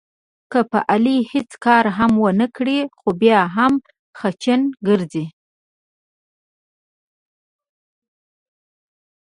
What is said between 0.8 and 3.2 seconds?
علي هېڅ کار هم ونه کړې، خو